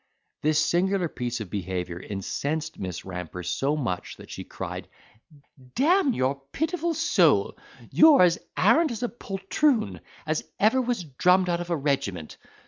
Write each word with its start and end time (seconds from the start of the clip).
This 0.41 0.57
singular 0.57 1.07
piece 1.07 1.41
of 1.41 1.51
behaviour 1.51 1.99
incensed 1.99 2.79
Miss 2.79 3.05
Ramper 3.05 3.43
so 3.43 3.77
much 3.77 4.17
that 4.17 4.31
she 4.31 4.43
cried, 4.43 4.87
"D—n 5.75 6.13
your 6.13 6.41
pitiful 6.51 6.95
soul, 6.95 7.55
you 7.91 8.15
are 8.15 8.23
as 8.23 8.39
arrant 8.57 9.03
a 9.03 9.07
poltroon, 9.09 10.01
as 10.25 10.43
ever 10.59 10.81
was 10.81 11.03
drummed 11.03 11.49
out 11.49 11.61
of 11.61 11.69
a 11.69 11.77
regiment. 11.77 12.37